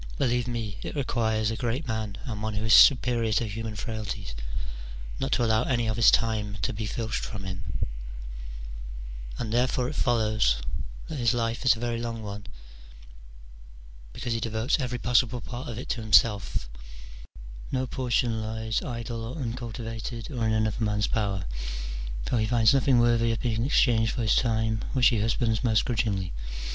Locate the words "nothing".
22.73-22.97